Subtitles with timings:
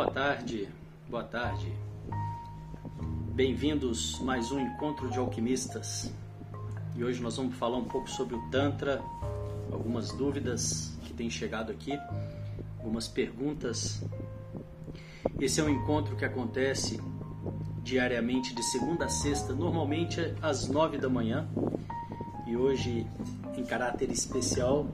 [0.00, 0.66] Boa tarde,
[1.10, 1.70] boa tarde.
[3.34, 6.10] Bem-vindos mais um encontro de alquimistas.
[6.96, 9.02] E hoje nós vamos falar um pouco sobre o Tantra,
[9.70, 12.00] algumas dúvidas que têm chegado aqui,
[12.78, 14.02] algumas perguntas.
[15.38, 16.98] Esse é um encontro que acontece
[17.82, 21.46] diariamente de segunda a sexta, normalmente às nove da manhã.
[22.46, 23.06] E hoje,
[23.54, 24.86] em caráter especial,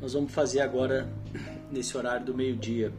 [0.00, 1.12] nós vamos fazer agora
[1.68, 2.92] nesse horário do meio-dia.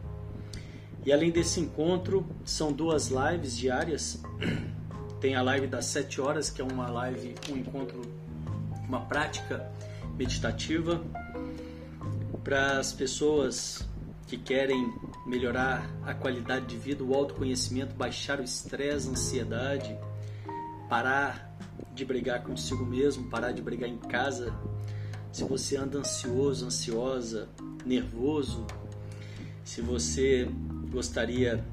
[1.04, 4.22] E além desse encontro, são duas lives diárias.
[5.20, 8.02] Tem a live das 7 horas, que é uma live, um encontro,
[8.86, 9.70] uma prática
[10.16, 11.02] meditativa
[12.44, 13.86] para as pessoas
[14.26, 14.92] que querem
[15.26, 19.98] melhorar a qualidade de vida, o autoconhecimento, baixar o estresse, a ansiedade,
[20.88, 21.56] parar
[21.94, 24.54] de brigar consigo mesmo, parar de brigar em casa.
[25.32, 27.48] Se você anda ansioso, ansiosa,
[27.84, 28.66] nervoso,
[29.64, 30.48] se você
[30.90, 31.64] gostaria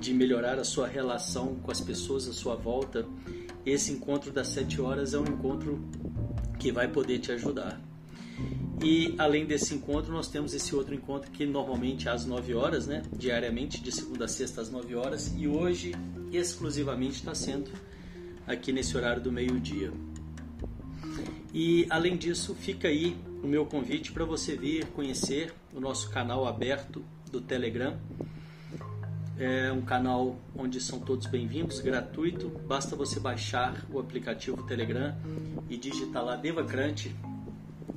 [0.00, 3.06] de melhorar a sua relação com as pessoas à sua volta,
[3.64, 5.80] esse encontro das 7 horas é um encontro
[6.58, 7.80] que vai poder te ajudar.
[8.82, 12.86] E além desse encontro, nós temos esse outro encontro que normalmente é às 9 horas,
[12.86, 13.02] né?
[13.12, 15.94] diariamente, de segunda a sexta às 9 horas, e hoje
[16.32, 17.70] exclusivamente está sendo
[18.46, 19.92] aqui nesse horário do meio-dia.
[21.52, 26.46] E além disso, fica aí o meu convite para você vir conhecer o nosso canal
[26.46, 27.98] aberto do Telegram.
[29.38, 32.48] É um canal onde são todos bem-vindos, gratuito.
[32.66, 35.14] Basta você baixar o aplicativo Telegram
[35.68, 37.14] e digitar lá Devacrante.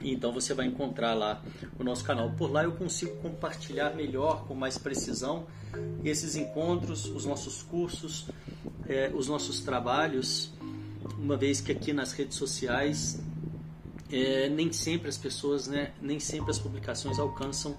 [0.02, 1.42] Então você vai encontrar lá
[1.80, 2.32] o nosso canal.
[2.32, 5.48] Por lá eu consigo compartilhar melhor, com mais precisão,
[6.04, 8.28] esses encontros, os nossos cursos,
[8.86, 10.52] é, os nossos trabalhos.
[11.18, 13.24] Uma vez que aqui nas redes sociais
[14.12, 17.78] é, nem sempre as pessoas, né, nem sempre as publicações alcançam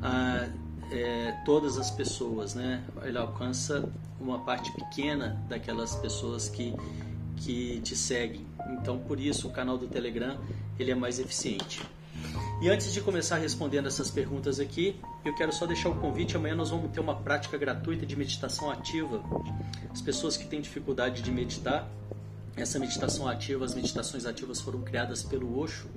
[0.00, 0.48] a,
[0.92, 2.84] é, todas as pessoas, né?
[3.02, 3.88] Ele alcança
[4.20, 6.74] uma parte pequena daquelas pessoas que
[7.36, 8.46] que te seguem.
[8.70, 10.38] Então, por isso o canal do Telegram
[10.78, 11.82] ele é mais eficiente.
[12.60, 16.36] E antes de começar respondendo essas perguntas aqui, eu quero só deixar o convite.
[16.36, 19.20] Amanhã nós vamos ter uma prática gratuita de meditação ativa.
[19.90, 21.88] As pessoas que têm dificuldade de meditar,
[22.54, 25.88] essa meditação ativa, as meditações ativas foram criadas pelo Osho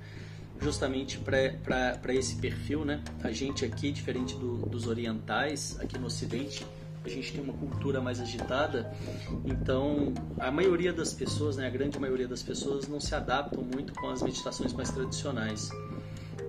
[0.60, 3.02] justamente para esse perfil, né?
[3.22, 6.66] A gente aqui, diferente do, dos orientais, aqui no Ocidente,
[7.04, 8.92] a gente tem uma cultura mais agitada,
[9.44, 13.94] então a maioria das pessoas, né, a grande maioria das pessoas não se adaptam muito
[13.94, 15.70] com as meditações mais tradicionais.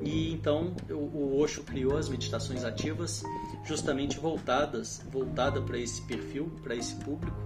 [0.02, 3.24] E então o Osho criou as meditações ativas
[3.66, 7.38] justamente voltadas, voltada para esse perfil, para esse público.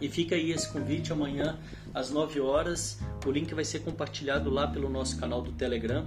[0.00, 1.58] E fica aí esse convite amanhã
[1.92, 2.98] às 9 horas.
[3.24, 6.06] O link vai ser compartilhado lá pelo nosso canal do Telegram.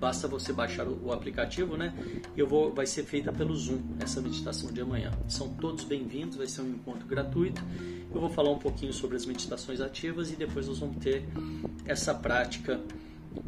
[0.00, 1.94] Basta você baixar o aplicativo, né?
[2.36, 5.12] Eu vou, vai ser feita pelo Zoom essa meditação de amanhã.
[5.28, 7.62] São todos bem-vindos, vai ser um encontro gratuito.
[8.12, 11.24] Eu vou falar um pouquinho sobre as meditações ativas e depois nós vamos ter
[11.86, 12.80] essa prática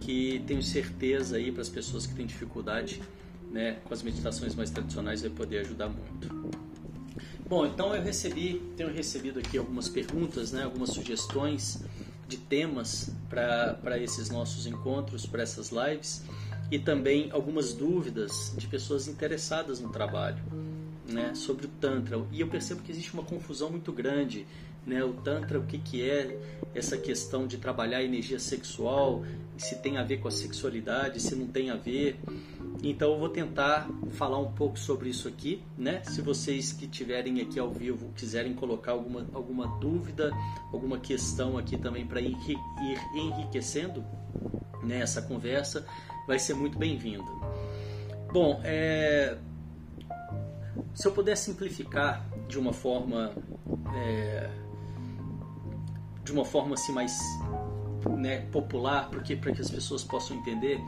[0.00, 3.02] que tenho certeza aí para as pessoas que têm dificuldade,
[3.50, 6.65] né, com as meditações mais tradicionais vai poder ajudar muito.
[7.48, 11.80] Bom, então eu recebi, tenho recebido aqui algumas perguntas, né, algumas sugestões
[12.26, 16.24] de temas para esses nossos encontros, para essas lives
[16.72, 20.42] e também algumas dúvidas de pessoas interessadas no trabalho,
[21.08, 22.20] né, sobre o tantra.
[22.32, 24.44] E eu percebo que existe uma confusão muito grande,
[24.84, 26.36] né, o tantra, o que que é
[26.74, 29.24] essa questão de trabalhar a energia sexual,
[29.56, 32.18] se tem a ver com a sexualidade, se não tem a ver.
[32.90, 36.02] Então eu vou tentar falar um pouco sobre isso aqui, né?
[36.04, 40.30] Se vocês que estiverem aqui ao vivo quiserem colocar alguma, alguma dúvida,
[40.72, 44.04] alguma questão aqui também para ir, ir enriquecendo
[44.84, 45.84] né, essa conversa,
[46.28, 47.26] vai ser muito bem-vindo.
[48.32, 49.36] Bom, é...
[50.94, 53.32] se eu puder simplificar de uma forma
[53.96, 54.48] é...
[56.22, 57.18] de uma forma assim mais
[58.16, 60.78] né, popular, porque para que as pessoas possam entender,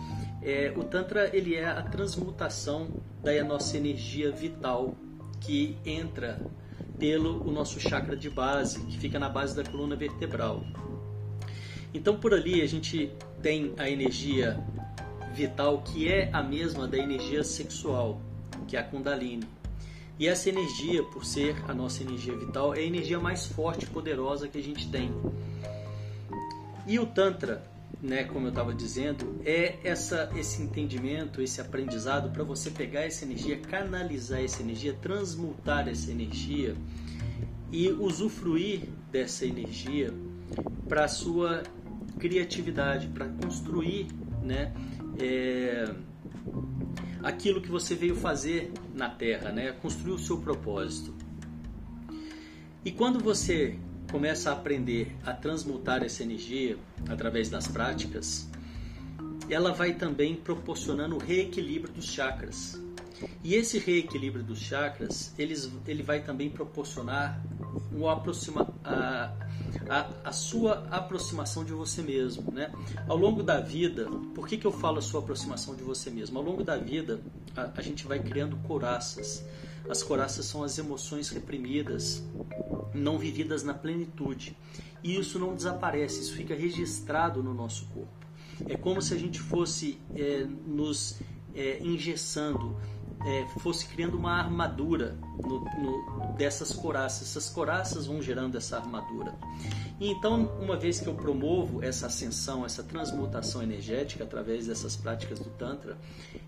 [0.43, 2.89] é, o Tantra ele é a transmutação
[3.23, 4.95] da nossa energia vital
[5.41, 6.41] que entra
[6.99, 10.63] pelo o nosso chakra de base, que fica na base da coluna vertebral.
[11.93, 13.13] Então por ali a gente
[13.43, 14.59] tem a energia
[15.33, 18.21] vital que é a mesma da energia sexual,
[18.67, 19.47] que é a Kundalini.
[20.19, 23.87] E essa energia, por ser a nossa energia vital, é a energia mais forte e
[23.87, 25.13] poderosa que a gente tem.
[26.85, 27.63] E o Tantra,
[28.03, 33.25] né, como eu estava dizendo, é essa, esse entendimento, esse aprendizado para você pegar essa
[33.25, 36.77] energia, canalizar essa energia, transmutar essa energia
[37.73, 40.13] e usufruir dessa energia
[40.89, 41.63] para a sua
[42.19, 44.09] criatividade, para construir
[44.43, 44.73] né,
[45.19, 45.93] é,
[47.23, 49.73] aquilo que você veio fazer na Terra, né?
[49.73, 51.15] Construir o seu propósito.
[52.85, 53.79] E quando você
[54.11, 56.77] começa a aprender a transmutar essa energia
[57.09, 58.49] através das práticas,
[59.51, 62.81] ela vai também proporcionando o reequilíbrio dos chakras.
[63.43, 67.41] E esse reequilíbrio dos chakras, eles, ele vai também proporcionar
[67.93, 69.33] o aproxima, a,
[69.89, 72.53] a, a, sua aproximação de você mesmo.
[72.53, 72.71] Né?
[73.09, 76.39] Ao longo da vida, por que, que eu falo a sua aproximação de você mesmo?
[76.39, 77.21] Ao longo da vida,
[77.57, 79.45] a, a gente vai criando coraças.
[79.89, 82.23] As coraças são as emoções reprimidas,
[82.99, 84.57] não vividas na plenitude.
[85.03, 88.27] E isso não desaparece, isso fica registrado no nosso corpo.
[88.67, 91.21] É como se a gente fosse é, nos
[91.55, 91.79] é,
[93.25, 97.29] é, fosse criando uma armadura no, no, dessas coraças.
[97.29, 99.35] Essas coraças vão gerando essa armadura.
[100.01, 105.41] E então, uma vez que eu promovo essa ascensão, essa transmutação energética através dessas práticas
[105.41, 105.99] do Tantra,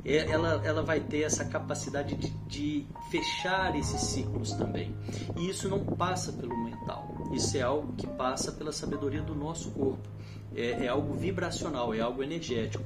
[0.05, 4.94] é, ela, ela vai ter essa capacidade de, de fechar esses ciclos também.
[5.37, 9.70] E isso não passa pelo mental, isso é algo que passa pela sabedoria do nosso
[9.72, 10.08] corpo.
[10.55, 12.84] É, é algo vibracional, é algo energético.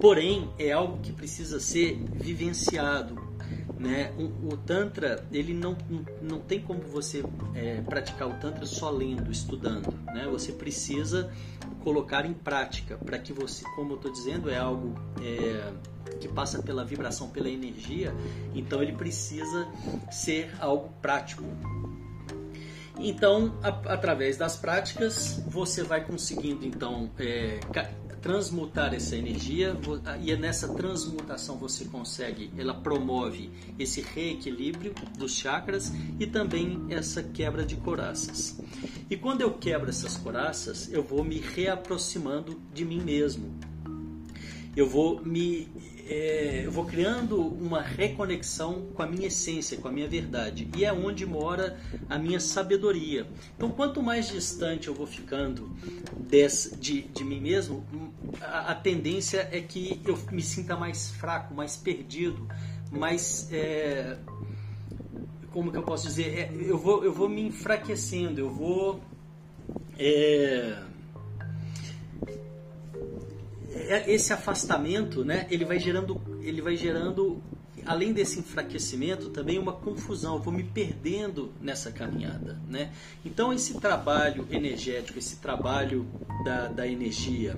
[0.00, 3.30] Porém, é algo que precisa ser vivenciado.
[3.78, 4.12] Né?
[4.18, 5.76] O, o Tantra, ele não,
[6.22, 7.22] não tem como você
[7.54, 9.92] é, praticar o Tantra só lendo, estudando.
[10.06, 10.26] Né?
[10.30, 11.30] Você precisa
[11.80, 15.72] colocar em prática para que você, como eu estou dizendo, é algo é,
[16.18, 18.14] que passa pela vibração, pela energia,
[18.54, 19.66] então ele precisa
[20.10, 21.42] ser algo prático.
[22.98, 27.60] Então, a, através das práticas, você vai conseguindo então é,
[28.20, 29.76] transmutar essa energia
[30.20, 37.22] e é nessa transmutação você consegue, ela promove esse reequilíbrio dos chakras e também essa
[37.22, 38.60] quebra de coraças.
[39.08, 43.58] E quando eu quebro essas coraças, eu vou me reaproximando de mim mesmo.
[44.76, 45.68] Eu vou me
[46.10, 50.68] é, eu vou criando uma reconexão com a minha essência, com a minha verdade.
[50.76, 51.78] E é onde mora
[52.08, 53.28] a minha sabedoria.
[53.56, 55.70] Então, quanto mais distante eu vou ficando
[56.18, 57.86] desse, de, de mim mesmo,
[58.40, 62.44] a, a, tendência é que eu me sinta mais fraco, mais perdido,
[62.90, 63.48] mais.
[63.52, 64.18] É,
[65.52, 66.36] como que eu posso dizer?
[66.36, 69.00] É, eu, vou, eu vou me enfraquecendo, eu vou.
[69.96, 70.89] É,
[74.06, 77.40] esse afastamento, né, ele vai gerando, ele vai gerando,
[77.86, 80.34] além desse enfraquecimento, também uma confusão.
[80.34, 82.92] Eu vou me perdendo nessa caminhada, né?
[83.24, 86.06] Então esse trabalho energético, esse trabalho
[86.44, 87.56] da, da energia,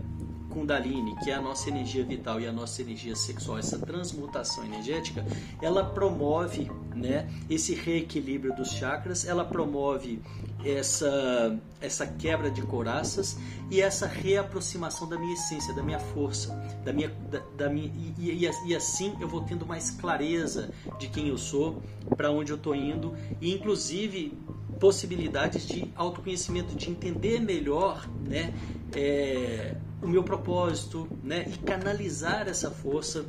[0.53, 5.25] Kundalini, que é a nossa energia vital e a nossa energia sexual, essa transmutação energética,
[5.61, 10.21] ela promove né, esse reequilíbrio dos chakras, ela promove
[10.65, 13.39] essa, essa quebra de coraças
[13.71, 16.55] e essa reaproximação da minha essência, da minha força,
[16.85, 21.09] da minha, da, da minha e, e, e, assim eu vou tendo mais clareza de
[21.09, 21.83] quem eu sou,
[22.17, 24.39] para onde eu estou indo e inclusive
[24.79, 28.53] possibilidades de autoconhecimento, de entender melhor, né?
[28.95, 31.47] É, o meu propósito, né?
[31.49, 33.25] E canalizar essa força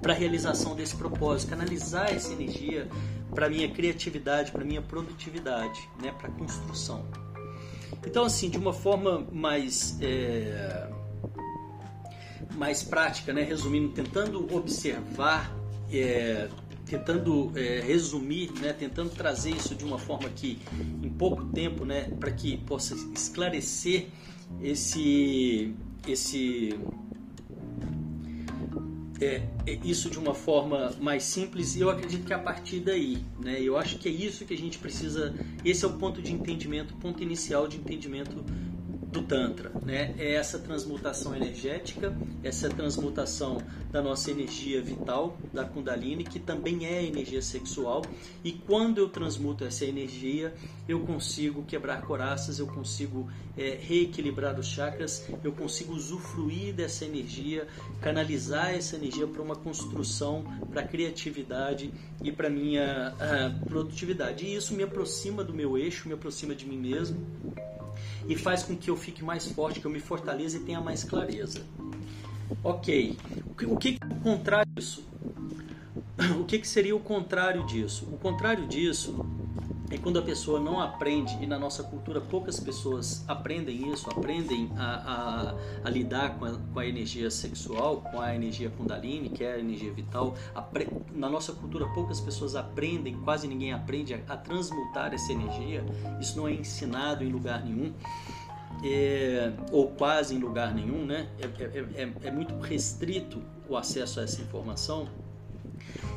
[0.00, 2.88] para a realização desse propósito, canalizar essa energia
[3.34, 6.12] para minha criatividade, para minha produtividade, né?
[6.12, 7.04] Para construção.
[8.06, 10.90] Então, assim, de uma forma mais é,
[12.56, 13.42] mais prática, né?
[13.42, 15.54] Resumindo, tentando observar
[15.92, 16.48] é,
[16.90, 20.58] tentando é, resumir, né, tentando trazer isso de uma forma que
[21.02, 24.08] em pouco tempo, né, para que possa esclarecer
[24.62, 25.74] esse
[26.06, 26.78] esse
[29.20, 33.18] é, é, isso de uma forma mais simples e eu acredito que a partir daí,
[33.38, 36.32] né, eu acho que é isso que a gente precisa, esse é o ponto de
[36.32, 38.42] entendimento, ponto inicial de entendimento
[39.10, 40.14] do Tantra, né?
[40.18, 47.04] É essa transmutação energética, essa transmutação da nossa energia vital, da Kundalini, que também é
[47.04, 48.02] energia sexual.
[48.44, 50.54] E quando eu transmuto essa energia,
[50.88, 57.66] eu consigo quebrar coraças, eu consigo é, reequilibrar os chakras, eu consigo usufruir dessa energia,
[58.00, 64.46] canalizar essa energia para uma construção, para criatividade e para minha uh, produtividade.
[64.46, 67.26] E isso me aproxima do meu eixo, me aproxima de mim mesmo
[68.28, 71.04] e faz com que eu fique mais forte, que eu me fortaleça e tenha mais
[71.04, 71.62] clareza.
[72.62, 73.16] Ok,
[73.46, 75.04] o que, o que é o contrário disso?
[76.38, 78.06] O que, que seria o contrário disso?
[78.12, 79.24] O contrário disso
[79.90, 84.70] é quando a pessoa não aprende, e na nossa cultura poucas pessoas aprendem isso, aprendem
[84.76, 85.54] a, a,
[85.84, 89.58] a lidar com a, com a, energia sexual, com a energia Kundalini, que é a
[89.58, 90.34] energia vital.
[91.12, 95.84] Na nossa cultura poucas pessoas aprendem, quase ninguém aprende a, a transmutar essa energia,
[96.20, 97.92] isso não é ensinado em lugar nenhum.
[98.84, 101.28] é, ou quase em lugar nenhum, né?
[101.38, 105.08] É, é, é, é muito restrito o acesso a essa informação.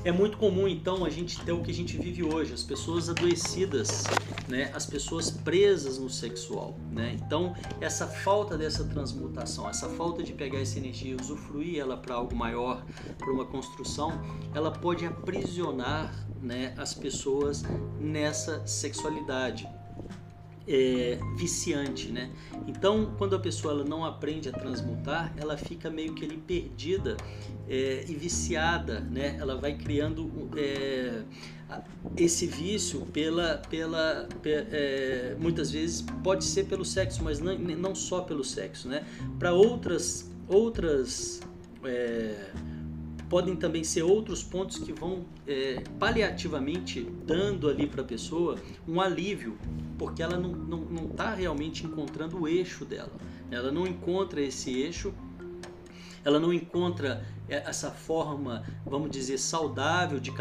[0.06, 3.10] É muito comum então a gente ter o que a gente vive hoje, as pessoas
[3.10, 4.04] adoecidas,
[4.50, 4.70] né?
[4.74, 6.78] as pessoas presas no sexual.
[6.92, 7.18] Né?
[7.26, 12.36] Então, essa falta dessa transmutação, essa falta de pegar essa energia, usufruir ela para algo
[12.36, 12.86] maior,
[13.18, 14.22] para uma construção,
[14.54, 17.64] ela pode aprisionar né, as pessoas
[17.98, 19.66] nessa sexualidade
[20.68, 22.32] é, viciante, né?
[22.68, 27.18] Então, quando a pessoa ela não aprende a transmutar, ela fica meio que ali perdida
[27.68, 29.36] é, e viciada, né?
[29.40, 31.24] Ela vai criando é,
[32.18, 38.22] esse vício pela, pela, é, muitas vezes pode ser pelo sexo, mas não, não só
[38.22, 39.06] pelo sexo, né?
[39.40, 41.42] Para outras outras
[41.86, 42.52] é,
[43.34, 49.02] podem também ser outros pontos que vão é, paliativamente dando ali para a pessoa um
[49.02, 49.58] alívio,
[49.98, 53.10] porque ela não está não, não tá realmente encontrando o eixo dela.
[53.50, 55.12] Ela não encontra esse eixo,
[56.24, 60.32] ela não encontra é, essa forma, vamos dizer, saudável de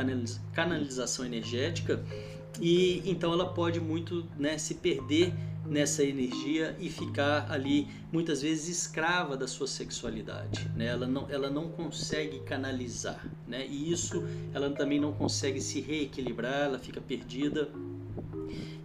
[0.53, 2.05] canalização energética
[2.61, 5.33] e então ela pode muito né, se perder
[5.73, 10.87] nessa energia e ficar ali muitas vezes escrava da sua sexualidade, né?
[10.87, 13.67] Ela não, ela não consegue canalizar, né?
[13.67, 17.71] E isso ela também não consegue se reequilibrar, ela fica perdida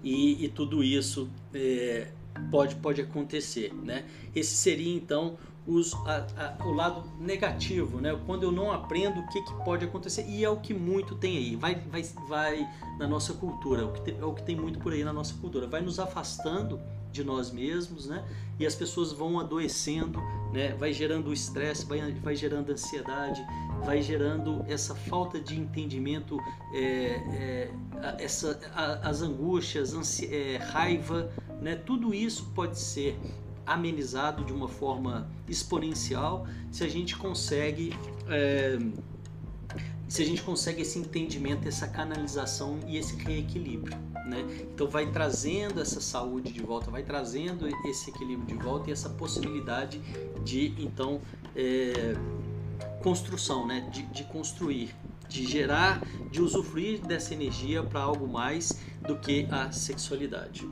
[0.02, 2.08] e, e tudo isso é,
[2.50, 4.06] pode pode acontecer, né?
[4.34, 8.18] Esse seria então os, a, a, o lado negativo, né?
[8.26, 11.38] Quando eu não aprendo o que, que pode acontecer e é o que muito tem
[11.38, 14.56] aí, vai, vai, vai na nossa cultura, é o, que tem, é o que tem
[14.56, 16.80] muito por aí na nossa cultura, vai nos afastando
[17.12, 18.24] de nós mesmos, né?
[18.60, 20.20] E as pessoas vão adoecendo,
[20.54, 20.74] né?
[20.76, 23.46] Vai gerando estresse, vai, vai gerando ansiedade,
[23.84, 26.40] vai gerando essa falta de entendimento,
[26.74, 27.72] é, é,
[28.20, 29.94] essa, a, as angústias,
[30.24, 31.30] é, raiva,
[31.62, 31.76] né?
[31.76, 33.20] Tudo isso pode ser
[33.68, 37.94] amenizado de uma forma exponencial se a gente consegue
[38.28, 38.80] é,
[40.08, 44.46] se a gente consegue esse entendimento, essa canalização e esse reequilíbrio, né?
[44.74, 49.10] Então vai trazendo essa saúde de volta, vai trazendo esse equilíbrio de volta e essa
[49.10, 50.00] possibilidade
[50.46, 51.20] de então
[51.54, 52.16] é,
[53.04, 53.90] construção, né?
[53.92, 54.96] De, de construir,
[55.28, 60.66] de gerar, de usufruir dessa energia para algo mais do que a sexualidade.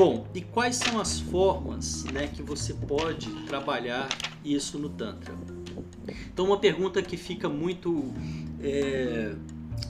[0.00, 4.08] Bom, e quais são as formas né, que você pode trabalhar
[4.42, 5.34] isso no Tantra?
[6.32, 8.10] Então, uma pergunta que fica muito.
[8.62, 9.34] É,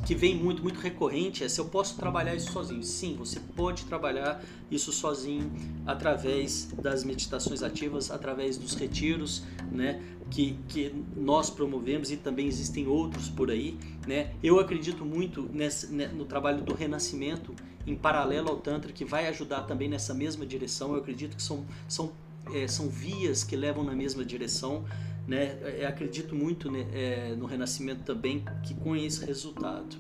[0.04, 2.82] que vem muito, muito recorrente é se eu posso trabalhar isso sozinho.
[2.82, 5.48] Sim, você pode trabalhar isso sozinho
[5.86, 10.02] através das meditações ativas, através dos retiros, né?
[10.28, 14.32] Que, que nós promovemos e também existem outros por aí, né?
[14.42, 17.54] Eu acredito muito nesse, né, no trabalho do renascimento
[17.86, 20.94] em paralelo ao Tantra, que vai ajudar também nessa mesma direção.
[20.94, 22.12] Eu acredito que são, são,
[22.52, 24.84] é, são vias que levam na mesma direção.
[25.26, 25.58] Né?
[25.62, 29.96] Eu é, acredito muito né, é, no Renascimento também, que com esse resultado.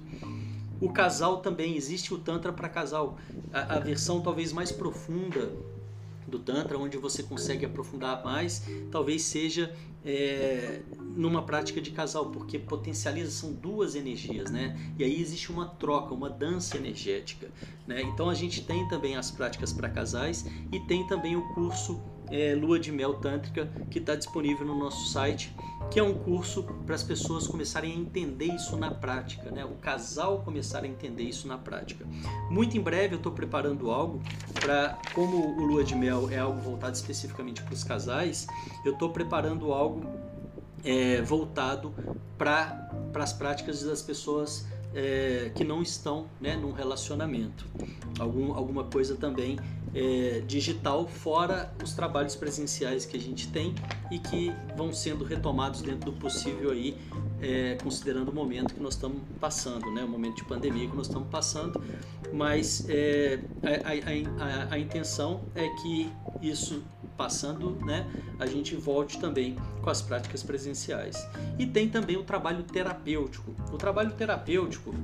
[0.80, 3.18] O casal também, existe o Tantra para casal.
[3.52, 5.50] A, a versão talvez mais profunda
[6.26, 12.58] do Tantra, onde você consegue aprofundar mais, talvez seja é, numa prática de casal, porque
[12.58, 14.76] potencializa são duas energias, né?
[14.98, 17.50] E aí existe uma troca, uma dança energética,
[17.86, 18.02] né?
[18.02, 22.00] Então a gente tem também as práticas para casais e tem também o curso
[22.30, 25.54] é, Lua de Mel Tântrica que está disponível no nosso site,
[25.90, 29.64] que é um curso para as pessoas começarem a entender isso na prática, né?
[29.64, 32.06] O casal começar a entender isso na prática.
[32.48, 34.22] Muito em breve eu estou preparando algo
[34.54, 38.46] para, como o Lua de Mel é algo voltado especificamente para os casais,
[38.84, 40.04] eu estou preparando algo
[40.84, 41.92] é, voltado
[42.38, 47.66] para as práticas das pessoas é, que não estão né, num relacionamento.
[48.18, 49.58] Algum, alguma coisa também
[49.94, 53.74] é, digital, fora os trabalhos presenciais que a gente tem
[54.10, 56.96] e que vão sendo retomados dentro do possível aí,
[57.40, 61.06] é, considerando o momento que nós estamos passando, né, o momento de pandemia que nós
[61.06, 61.82] estamos passando.
[62.32, 66.82] Mas é, a, a, a, a intenção é que isso
[67.20, 71.28] passando, né, a gente volte também com as práticas presenciais.
[71.58, 73.54] E tem também o trabalho terapêutico.
[73.70, 74.94] O trabalho terapêutico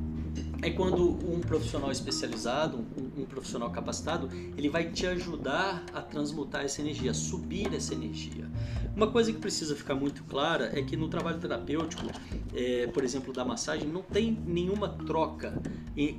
[0.63, 2.79] é quando um profissional especializado,
[3.19, 8.51] um, profissional capacitado, ele vai te ajudar a transmutar essa energia, a subir essa energia.
[8.97, 12.07] Uma coisa que precisa ficar muito clara é que no trabalho terapêutico,
[12.55, 15.61] é, por exemplo, da massagem, não tem nenhuma troca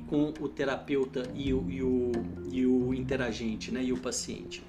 [0.06, 2.12] com o terapeuta e o, e o,
[2.52, 4.62] e o interagente, né, e o paciente.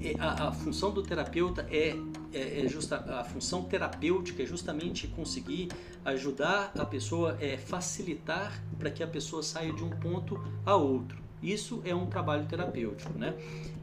[0.00, 1.96] É, a, a, função do terapeuta é,
[2.32, 5.68] é, é, justa, a função terapêutica é justamente conseguir
[6.04, 11.24] ajudar a pessoa, é facilitar para que a pessoa saia de um ponto a outro.
[11.42, 13.34] Isso é um trabalho terapêutico, né?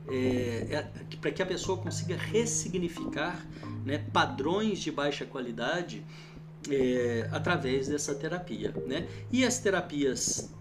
[0.08, 3.46] É, é, para que a pessoa consiga ressignificar
[3.86, 6.04] né, padrões de baixa qualidade
[6.70, 9.08] é, através dessa terapia, né?
[9.32, 10.52] E as terapias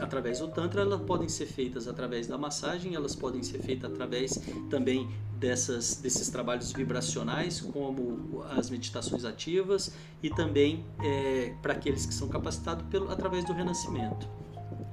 [0.00, 4.40] através do Tantra, elas podem ser feitas através da massagem, elas podem ser feitas através
[4.68, 12.14] também dessas, desses trabalhos vibracionais, como as meditações ativas, e também é, para aqueles que
[12.14, 14.28] são capacitados pelo, através do renascimento.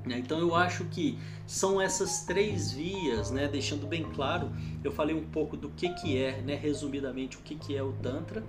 [0.06, 0.18] Né?
[0.18, 4.52] Então eu acho que são essas três vias, né, deixando bem claro,
[4.84, 7.92] eu falei um pouco do que, que é, né, resumidamente, o que, que é o
[7.94, 8.44] Tantra,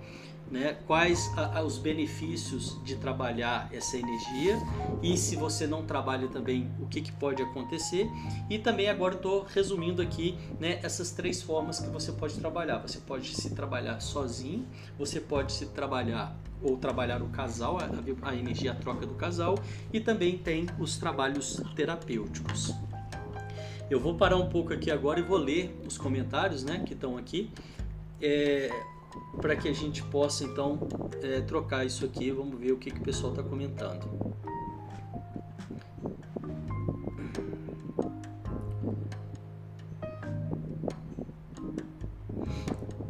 [0.51, 4.59] né, quais a, a, os benefícios de trabalhar essa energia
[5.01, 8.07] e se você não trabalha também o que, que pode acontecer.
[8.49, 12.77] E também agora estou resumindo aqui né, essas três formas que você pode trabalhar.
[12.79, 14.67] Você pode se trabalhar sozinho
[14.97, 19.57] você pode se trabalhar ou trabalhar o casal a, a energia a troca do casal
[19.91, 22.73] e também tem os trabalhos terapêuticos.
[23.89, 27.17] Eu vou parar um pouco aqui agora e vou ler os comentários né, que estão
[27.17, 27.51] aqui.
[28.21, 28.69] É,
[29.41, 30.87] para que a gente possa então
[31.21, 32.31] é, trocar isso aqui.
[32.31, 34.09] Vamos ver o que, que o pessoal está comentando.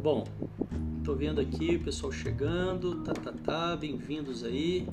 [0.02, 0.24] Bom,
[0.98, 4.88] estou vendo aqui o pessoal chegando, tá, tá, tá, bem-vindos aí.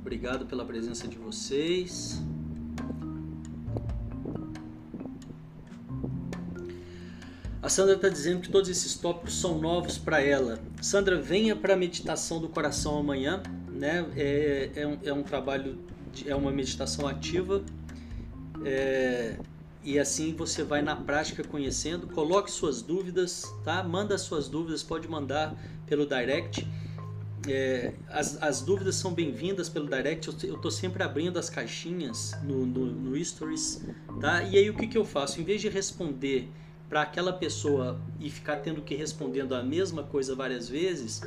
[0.00, 2.22] Obrigado pela presença de vocês.
[7.62, 10.58] A Sandra está dizendo que todos esses tópicos são novos para ela.
[10.80, 13.40] Sandra, venha para a meditação do coração amanhã.
[13.70, 14.04] Né?
[14.16, 15.78] É, é, um, é um trabalho,
[16.12, 17.62] de, é uma meditação ativa.
[18.64, 19.36] É,
[19.84, 22.08] e assim você vai na prática conhecendo.
[22.08, 23.80] Coloque suas dúvidas, tá?
[23.84, 25.54] Manda suas dúvidas, pode mandar
[25.86, 26.66] pelo direct.
[27.46, 30.28] É, as, as, dúvidas são bem-vindas pelo direct.
[30.46, 33.86] Eu estou sempre abrindo as caixinhas no, no, no Stories,
[34.20, 34.42] tá?
[34.42, 35.40] E aí o que, que eu faço?
[35.40, 36.50] Em vez de responder
[36.92, 41.22] para aquela pessoa e ficar tendo que respondendo a mesma coisa várias vezes,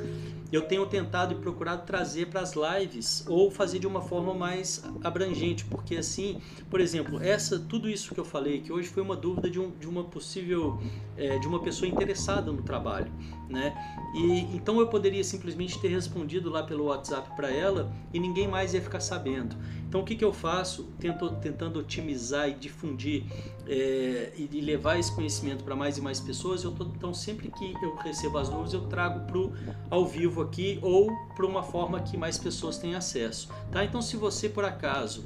[0.52, 4.84] eu tenho tentado e procurado trazer para as lives ou fazer de uma forma mais
[5.02, 9.16] abrangente, porque assim, por exemplo, essa tudo isso que eu falei que hoje foi uma
[9.16, 10.80] dúvida de, um, de uma possível
[11.16, 13.10] é, de uma pessoa interessada no trabalho,
[13.48, 13.74] né?
[14.14, 18.74] E então eu poderia simplesmente ter respondido lá pelo WhatsApp para ela e ninguém mais
[18.74, 19.56] ia ficar sabendo.
[19.88, 20.84] Então o que, que eu faço?
[20.98, 23.24] Tento, tentando otimizar e difundir
[23.66, 26.64] é, e levar esse conhecimento para mais e mais pessoas.
[26.64, 29.52] Eu tô, então sempre que eu recebo as dúvidas eu trago pro
[29.90, 33.84] ao vivo aqui ou para uma forma que mais pessoas tenham acesso, tá?
[33.84, 35.24] Então se você por acaso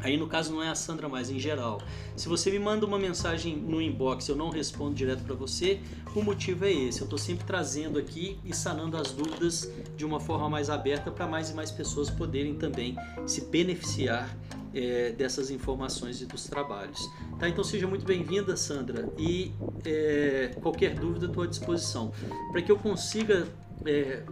[0.00, 1.80] Aí no caso não é a Sandra mais, em geral.
[2.16, 5.80] Se você me manda uma mensagem no inbox, eu não respondo direto para você,
[6.14, 7.00] o motivo é esse.
[7.00, 11.26] Eu estou sempre trazendo aqui e sanando as dúvidas de uma forma mais aberta para
[11.26, 14.36] mais e mais pessoas poderem também se beneficiar
[14.72, 17.00] é, dessas informações e dos trabalhos.
[17.38, 17.48] Tá?
[17.48, 19.52] Então seja muito bem-vinda, Sandra, e
[19.84, 22.12] é, qualquer dúvida estou à disposição.
[22.52, 23.48] Para que eu consiga
[23.84, 24.22] é,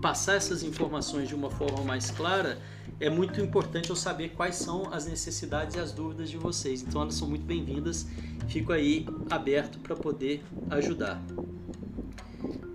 [0.00, 2.58] passar essas informações de uma forma mais clara,
[2.98, 6.82] é muito importante eu saber quais são as necessidades e as dúvidas de vocês.
[6.82, 8.06] Então elas são muito bem-vindas.
[8.48, 11.20] Fico aí aberto para poder ajudar.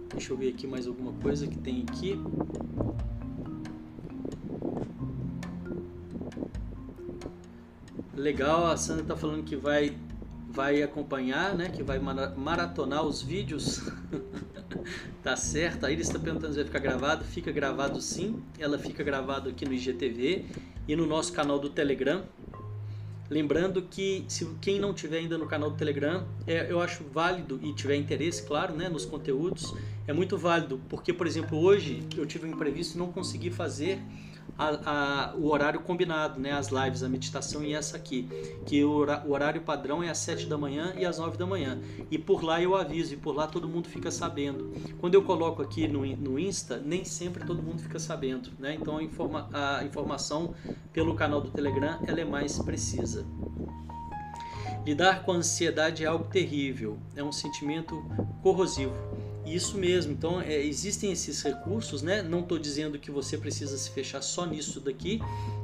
[0.10, 2.20] Deixa eu ver aqui mais alguma coisa que tem aqui.
[8.16, 9.96] Legal, a Sandra está falando que vai
[10.56, 11.70] vai acompanhar, né?
[11.70, 13.82] Que vai maratonar os vídeos.
[15.22, 15.86] tá certo.
[15.86, 17.26] A Iris está perguntando se vai ficar gravado.
[17.26, 18.42] Fica gravado sim.
[18.58, 20.46] Ela fica gravado aqui no IGTV
[20.88, 22.24] e no nosso canal do Telegram.
[23.30, 27.60] Lembrando que se quem não tiver ainda no canal do Telegram, é, eu acho válido
[27.64, 29.74] e tiver interesse, claro, né, nos conteúdos,
[30.06, 34.00] é muito válido, porque por exemplo hoje eu tive um imprevisto e não consegui fazer
[34.58, 36.52] a, a, o horário combinado, né?
[36.52, 38.28] As lives, a meditação e essa aqui.
[38.66, 41.80] Que o, o horário padrão é às 7 da manhã e às 9 da manhã.
[42.10, 44.72] E por lá eu aviso, e por lá todo mundo fica sabendo.
[45.00, 48.76] Quando eu coloco aqui no, no Insta, nem sempre todo mundo fica sabendo, né?
[48.76, 50.54] Então a, informa, a informação
[50.94, 53.26] pelo canal do Telegram ela é mais precisa.
[54.86, 58.06] Lidar com a ansiedade é algo terrível, é um sentimento
[58.44, 58.94] corrosivo
[59.46, 60.12] isso mesmo.
[60.12, 62.22] Então, é, existem esses recursos, né?
[62.22, 65.20] Não estou dizendo que você precisa se fechar só nisso daqui,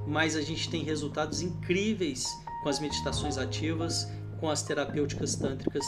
[0.08, 2.26] mas a gente tem resultados incríveis
[2.64, 4.08] com as meditações ativas,
[4.40, 5.86] com as terapêuticas tântricas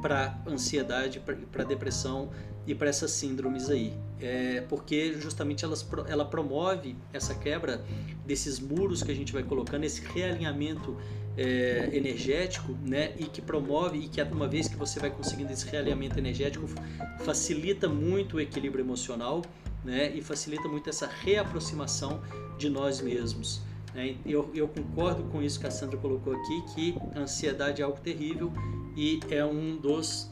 [0.00, 2.30] para ansiedade, para depressão
[2.66, 3.92] e para essas síndromes aí.
[4.20, 7.84] É porque justamente elas, ela promove essa quebra
[8.26, 10.96] desses muros que a gente vai colocando, esse realinhamento
[11.36, 13.12] é, energético, né?
[13.18, 16.66] E que promove e que uma vez que você vai conseguindo esse realinhamento energético,
[17.20, 19.42] facilita muito o equilíbrio emocional,
[19.84, 20.12] né?
[20.14, 22.22] E facilita muito essa reaproximação
[22.56, 23.62] de nós mesmos.
[23.94, 24.16] Né?
[24.26, 28.00] Eu, eu concordo com isso que a Sandra colocou aqui, que a ansiedade é algo
[28.00, 28.52] terrível
[28.96, 30.30] e é um dos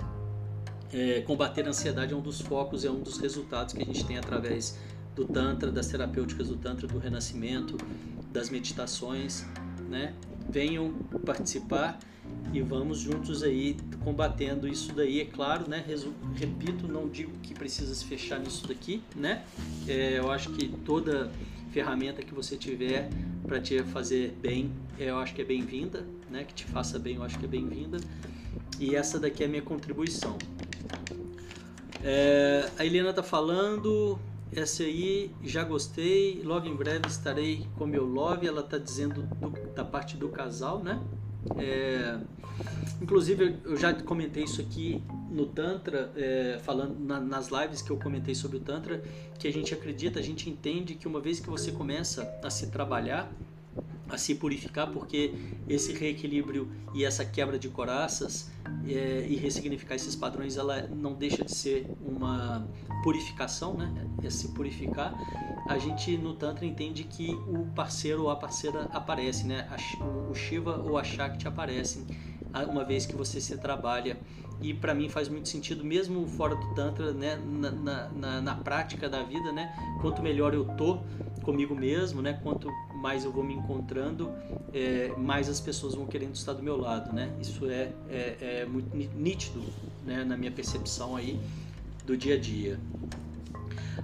[0.92, 4.05] é, combater a ansiedade é um dos focos, é um dos resultados que a gente
[4.05, 4.79] tem através
[5.14, 7.77] do Tantra, das terapêuticas do Tantra, do renascimento,
[8.31, 9.44] das meditações,
[9.88, 10.14] né?
[10.48, 10.92] Venham
[11.25, 11.98] participar
[12.53, 15.85] e vamos juntos aí combatendo isso daí, é claro, né?
[16.35, 19.44] Repito, não digo que precisa se fechar nisso daqui, né?
[19.87, 21.31] É, eu acho que toda
[21.73, 23.09] ferramenta que você tiver
[23.47, 26.45] para te fazer bem, eu acho que é bem-vinda, né?
[26.45, 27.99] Que te faça bem, eu acho que é bem-vinda.
[28.79, 30.37] E essa daqui é a minha contribuição.
[32.05, 34.19] É, a Helena está falando,
[34.55, 39.51] essa aí já gostei, logo em breve estarei com meu love, ela está dizendo do,
[39.75, 41.01] da parte do casal, né?
[41.57, 42.19] É,
[43.01, 47.99] inclusive eu já comentei isso aqui no Tantra, é, falando na, nas lives que eu
[47.99, 49.03] comentei sobre o Tantra,
[49.38, 52.68] que a gente acredita, a gente entende que uma vez que você começa a se
[52.68, 53.33] trabalhar,
[54.09, 55.33] a se purificar, porque
[55.66, 58.51] esse reequilíbrio e essa quebra de coraças
[58.87, 62.68] é, e ressignificar esses padrões, ela não deixa de ser uma
[63.03, 64.07] purificação, né?
[64.23, 65.14] É se purificar.
[65.66, 69.66] A gente no Tantra entende que o parceiro ou a parceira aparece, né?
[70.31, 72.05] O Shiva ou a Shakti aparecem
[72.68, 74.18] uma vez que você se trabalha
[74.62, 79.09] e para mim faz muito sentido mesmo fora do tantra né na, na, na, prática
[79.09, 81.01] da vida né quanto melhor eu tô
[81.42, 82.68] comigo mesmo né quanto
[83.03, 84.33] mais eu vou me encontrando,
[84.72, 87.33] é, mais as pessoas vão querendo estar do meu lado, né?
[87.40, 89.61] Isso é, é, é muito nítido,
[90.07, 90.22] né?
[90.22, 91.38] Na minha percepção aí
[92.07, 92.79] do dia a dia.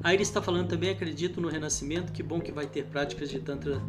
[0.03, 3.39] A Iris está falando também, acredito no renascimento, que bom que vai ter práticas de
[3.39, 3.81] Tantra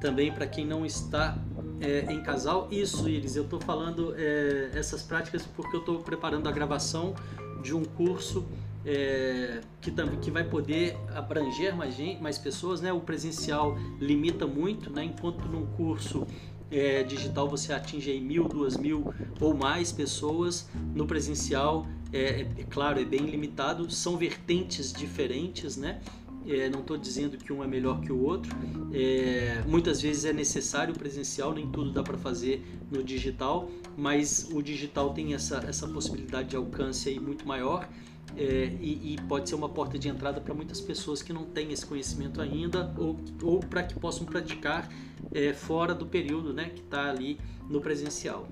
[0.00, 1.38] também para quem não está
[1.84, 2.68] é, em casal.
[2.70, 7.14] Isso, Iris, eu estou falando é, essas práticas porque eu estou preparando a gravação
[7.62, 8.44] de um curso
[8.84, 12.80] é, que, também, que vai poder abranger mais, gente, mais pessoas.
[12.80, 12.92] Né?
[12.92, 15.04] O presencial limita muito, né?
[15.04, 16.26] enquanto num curso
[16.70, 22.40] é, digital você atinge aí mil, duas mil ou mais pessoas, no presencial, é, é,
[22.58, 26.00] é claro, é bem limitado, são vertentes diferentes, né?
[26.46, 28.54] É, não estou dizendo que um é melhor que o outro.
[28.92, 34.48] É, muitas vezes é necessário o presencial, nem tudo dá para fazer no digital, mas
[34.52, 37.88] o digital tem essa, essa possibilidade de alcance aí muito maior
[38.36, 41.72] é, e, e, pode ser uma porta de entrada para muitas pessoas que não têm
[41.72, 44.88] esse conhecimento ainda ou, ou para que possam praticar
[45.32, 48.48] é, fora do período né, que está ali no presencial.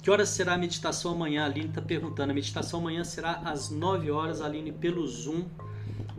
[0.00, 1.42] Que horas será a meditação amanhã?
[1.42, 2.30] A Aline está perguntando.
[2.30, 5.46] A meditação amanhã será às 9 horas, Aline, pelo Zoom.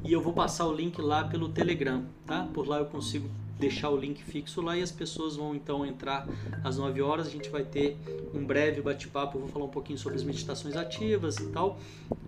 [0.08, 2.48] E eu vou passar o link lá pelo Telegram, tá?
[2.54, 6.26] Por lá eu consigo deixar o link fixo lá e as pessoas vão então entrar
[6.64, 7.28] às 9 horas.
[7.28, 7.98] A gente vai ter
[8.34, 11.78] um breve bate-papo, vou falar um pouquinho sobre as meditações ativas e tal.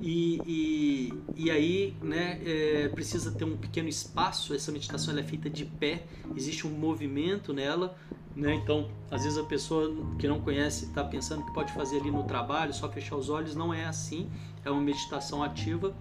[0.02, 4.54] E, e, e aí, né, é, precisa ter um pequeno espaço.
[4.54, 6.04] Essa meditação é feita de pé,
[6.36, 7.96] existe um movimento nela.
[8.36, 8.56] Né?
[8.56, 12.24] Então, às vezes a pessoa que não conhece está pensando que pode fazer ali no
[12.24, 13.56] trabalho, só fechar os olhos.
[13.56, 14.30] Não é assim,
[14.66, 15.96] é uma meditação ativa.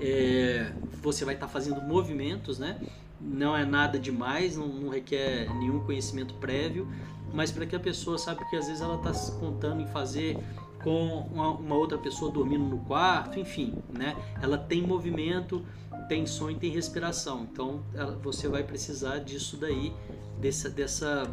[0.00, 2.78] É, você vai estar tá fazendo movimentos, né?
[3.20, 6.88] não é nada demais, não, não requer nenhum conhecimento prévio,
[7.32, 10.38] mas para que a pessoa sabe que às vezes ela está se contando em fazer
[10.82, 14.16] com uma, uma, outra pessoa dormindo no quarto, enfim, né?
[14.40, 15.64] Ela tem movimento,
[16.08, 19.92] tem e tem respiração, então ela, você vai precisar disso daí,
[20.40, 21.28] dessa, dessa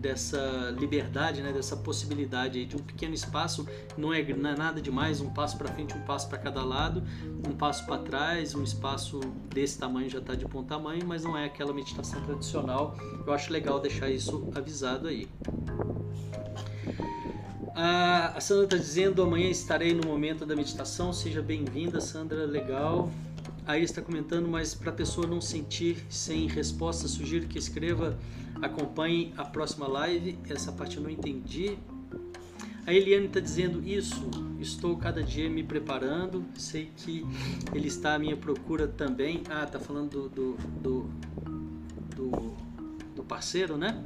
[0.00, 5.20] dessa liberdade, né, dessa possibilidade de um pequeno espaço, não é, não é nada demais,
[5.20, 7.02] um passo para frente, um passo para cada lado,
[7.48, 9.20] um passo para trás, um espaço
[9.52, 12.96] desse tamanho já está de bom tamanho, mas não é aquela meditação tradicional.
[13.26, 15.28] Eu acho legal deixar isso avisado aí.
[17.80, 21.12] A Sandra está dizendo: amanhã estarei no momento da meditação.
[21.12, 22.44] Seja bem-vinda, Sandra.
[22.44, 23.08] Legal.
[23.68, 28.18] Aí está comentando, mas para a pessoa não sentir sem resposta, sugiro que escreva
[28.62, 30.38] Acompanhe a próxima live.
[30.48, 31.78] Essa parte eu não entendi.
[32.86, 34.30] A Eliane está dizendo isso.
[34.58, 36.44] Estou cada dia me preparando.
[36.54, 37.24] Sei que
[37.74, 39.42] ele está à minha procura também.
[39.50, 41.10] Ah, tá falando do, do,
[42.16, 42.56] do,
[43.14, 44.02] do parceiro, né?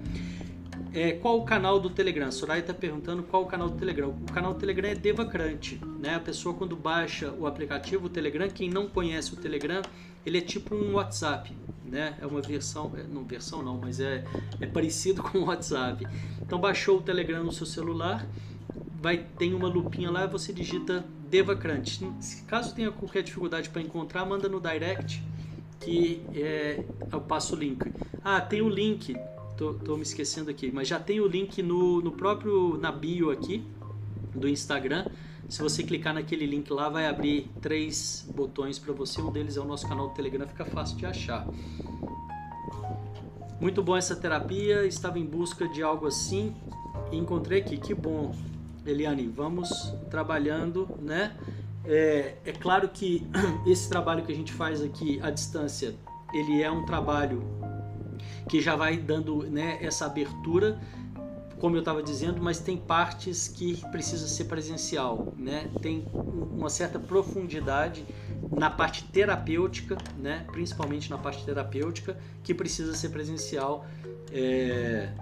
[0.95, 2.31] É, qual o canal do Telegram?
[2.31, 4.11] Soraya está perguntando qual o canal do Telegram.
[4.11, 5.81] O canal do Telegram é Devacrante.
[5.99, 6.17] Né?
[6.17, 9.81] A pessoa quando baixa o aplicativo, o Telegram, quem não conhece o Telegram,
[10.27, 11.57] ele é tipo um WhatsApp
[11.93, 12.17] né?
[12.21, 14.25] É uma versão, é, não versão não, mas é,
[14.59, 16.05] é parecido com o WhatsApp.
[16.41, 18.27] Então baixou o Telegram no seu celular,
[19.01, 22.11] vai tem uma lupinha lá, você digita Devacrante.
[22.47, 25.23] Caso tenha qualquer dificuldade para encontrar, manda no direct
[25.81, 27.93] que é, eu passo o link.
[28.25, 29.15] Ah, tem o link.
[29.57, 33.31] Tô, tô me esquecendo aqui, mas já tem o link no, no próprio na bio
[33.31, 33.63] aqui
[34.35, 35.07] do Instagram
[35.49, 39.21] se você clicar naquele link lá, vai abrir três botões para você.
[39.21, 41.47] Um deles é o nosso canal do Telegram, fica fácil de achar.
[43.61, 46.55] Muito bom essa terapia, estava em busca de algo assim
[47.13, 47.77] e encontrei aqui.
[47.77, 48.35] Que bom,
[48.85, 51.37] Eliane, vamos trabalhando, né?
[51.85, 53.27] É, é claro que
[53.67, 55.95] esse trabalho que a gente faz aqui à distância,
[56.33, 57.43] ele é um trabalho
[58.49, 60.81] que já vai dando né, essa abertura,
[61.63, 65.71] como eu estava dizendo, mas tem partes que precisa ser presencial, né?
[65.81, 68.05] Tem uma certa profundidade
[68.51, 70.45] na parte terapêutica, né?
[70.51, 73.87] Principalmente na parte terapêutica, que precisa ser presencial.
[74.33, 75.13] É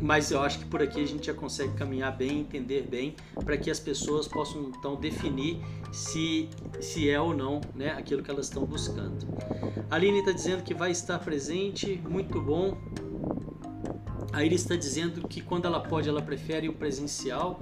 [0.00, 3.56] mas eu acho que por aqui a gente já consegue caminhar bem, entender bem, para
[3.56, 5.60] que as pessoas possam então definir
[5.92, 6.48] se,
[6.80, 9.26] se é ou não né, aquilo que elas estão buscando.
[9.90, 12.76] A Aline está dizendo que vai estar presente, muito bom.
[14.38, 17.60] A Iris está dizendo que quando ela pode, ela prefere o presencial.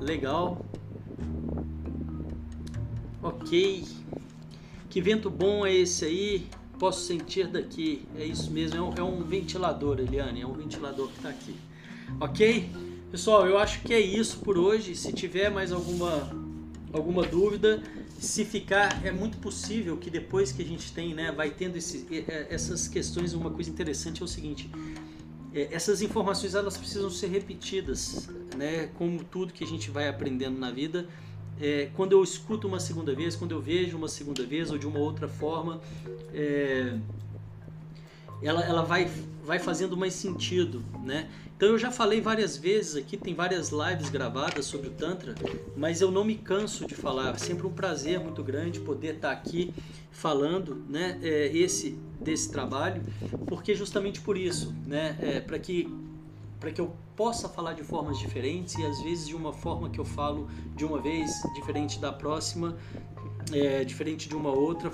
[0.00, 0.64] Legal.
[3.22, 3.84] Ok.
[4.88, 6.46] Que vento bom é esse aí?
[6.78, 8.08] Posso sentir daqui.
[8.16, 8.78] É isso mesmo.
[8.78, 10.40] É um, é um ventilador, Eliane.
[10.40, 11.54] É um ventilador que está aqui.
[12.18, 12.70] Ok?
[13.10, 14.96] Pessoal, eu acho que é isso por hoje.
[14.96, 16.30] Se tiver mais alguma,
[16.94, 17.82] alguma dúvida,
[18.18, 22.06] se ficar, é muito possível que depois que a gente tem, né, vai tendo esse,
[22.48, 25.05] essas questões, uma coisa interessante é o seguinte, é,
[25.70, 30.70] essas informações elas precisam ser repetidas, né, como tudo que a gente vai aprendendo na
[30.70, 31.06] vida,
[31.60, 34.86] é, quando eu escuto uma segunda vez, quando eu vejo uma segunda vez ou de
[34.86, 35.80] uma outra forma,
[36.34, 36.98] é,
[38.42, 39.10] ela, ela vai,
[39.44, 41.28] vai fazendo mais sentido, né?
[41.56, 45.34] Então eu já falei várias vezes aqui, tem várias lives gravadas sobre o Tantra,
[45.74, 47.34] mas eu não me canso de falar.
[47.34, 49.72] É sempre um prazer muito grande poder estar aqui
[50.10, 53.02] falando, né, é, esse desse trabalho,
[53.46, 55.88] porque justamente por isso, né, é, para que
[56.58, 59.98] para que eu possa falar de formas diferentes e às vezes de uma forma que
[59.98, 62.76] eu falo de uma vez diferente da próxima,
[63.52, 64.90] é, diferente de uma outra,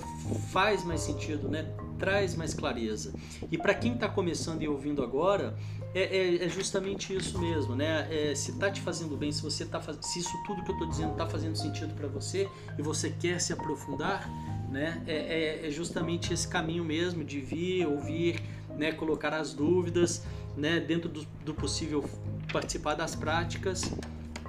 [0.50, 1.72] faz mais sentido, né?
[1.98, 3.12] Traz mais clareza.
[3.50, 5.56] E para quem está começando e ouvindo agora,
[5.94, 8.08] é, é, é, justamente isso mesmo, né?
[8.10, 10.88] É, se está te fazendo bem, se você tá se isso tudo que eu estou
[10.88, 14.28] dizendo está fazendo sentido para você e você quer se aprofundar,
[14.70, 15.02] né?
[15.06, 18.40] É, é, é, justamente esse caminho mesmo de vir, ouvir,
[18.76, 18.92] né?
[18.92, 20.24] Colocar as dúvidas,
[20.56, 20.80] né?
[20.80, 22.08] Dentro do, do possível
[22.50, 23.92] participar das práticas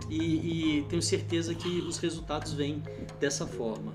[0.10, 2.82] e, e tenho certeza que os resultados vêm
[3.20, 3.94] dessa forma.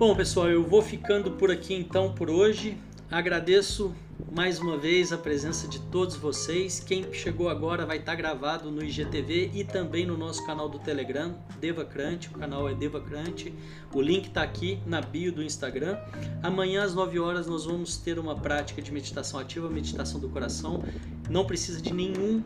[0.00, 2.74] Bom, pessoal, eu vou ficando por aqui então por hoje.
[3.10, 3.94] Agradeço
[4.32, 6.80] mais uma vez a presença de todos vocês.
[6.80, 11.34] Quem chegou agora vai estar gravado no IGTV e também no nosso canal do Telegram,
[11.60, 12.28] Devacrante.
[12.28, 13.52] O canal é Devacrante.
[13.92, 15.98] O link está aqui na bio do Instagram.
[16.42, 20.82] Amanhã às 9 horas nós vamos ter uma prática de meditação ativa, meditação do coração.
[21.28, 22.42] Não precisa de nenhum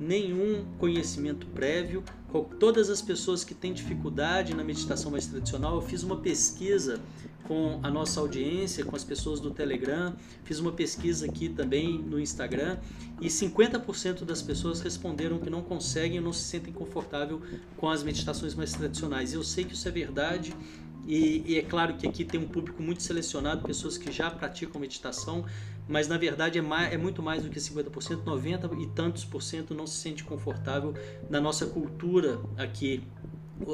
[0.00, 2.02] nenhum conhecimento prévio.
[2.42, 7.00] Todas as pessoas que têm dificuldade na meditação mais tradicional, eu fiz uma pesquisa
[7.44, 12.18] com a nossa audiência, com as pessoas do Telegram, fiz uma pesquisa aqui também no
[12.18, 12.78] Instagram
[13.20, 17.40] e 50% das pessoas responderam que não conseguem ou não se sentem confortável
[17.76, 19.34] com as meditações mais tradicionais.
[19.34, 20.54] Eu sei que isso é verdade
[21.06, 24.80] e, e é claro que aqui tem um público muito selecionado, pessoas que já praticam
[24.80, 25.44] meditação,
[25.88, 29.42] mas na verdade é, mais, é muito mais do que 50%, 90 e tantos por
[29.42, 30.94] cento não se sente confortável
[31.28, 33.02] na nossa cultura aqui,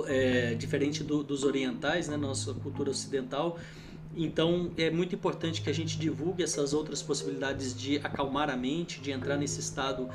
[0.07, 3.59] é, diferente do, dos orientais, né, nossa cultura ocidental.
[4.16, 9.01] Então é muito importante que a gente divulgue essas outras possibilidades de acalmar a mente,
[9.01, 10.09] de entrar nesse estado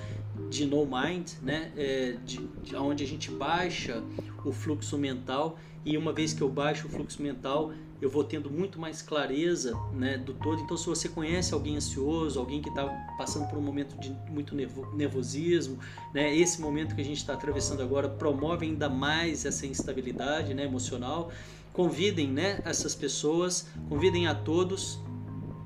[0.49, 4.03] de no mind, né, é, de, de onde a gente baixa
[4.43, 8.49] o fluxo mental e uma vez que eu baixo o fluxo mental eu vou tendo
[8.49, 10.61] muito mais clareza né, do todo.
[10.61, 12.85] Então, se você conhece alguém ansioso, alguém que está
[13.17, 14.55] passando por um momento de muito
[14.93, 15.79] nervosismo,
[16.13, 20.65] né, esse momento que a gente está atravessando agora promove ainda mais essa instabilidade né,
[20.65, 21.31] emocional.
[21.71, 24.99] Convidem né, essas pessoas, convidem a todos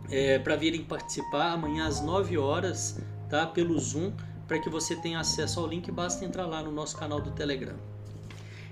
[0.09, 4.11] é, para virem participar amanhã às 9 horas tá, pelo Zoom,
[4.47, 5.91] para que você tenha acesso ao link.
[5.91, 7.77] Basta entrar lá no nosso canal do Telegram.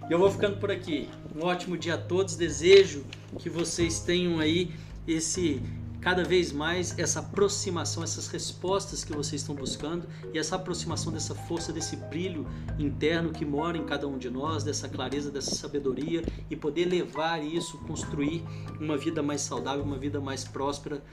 [0.09, 1.09] E eu vou ficando por aqui.
[1.35, 2.35] Um ótimo dia a todos.
[2.35, 3.05] Desejo
[3.39, 4.71] que vocês tenham aí
[5.07, 5.61] esse
[5.99, 11.35] cada vez mais essa aproximação, essas respostas que vocês estão buscando e essa aproximação dessa
[11.35, 12.47] força, desse brilho
[12.79, 17.43] interno que mora em cada um de nós, dessa clareza, dessa sabedoria e poder levar
[17.43, 18.41] isso, construir
[18.79, 21.03] uma vida mais saudável, uma vida mais próspera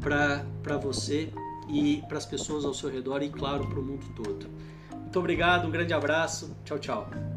[0.00, 1.32] para você
[1.70, 4.50] e para as pessoas ao seu redor e, claro, para o mundo todo.
[4.92, 6.54] Muito obrigado, um grande abraço.
[6.64, 7.31] Tchau, tchau.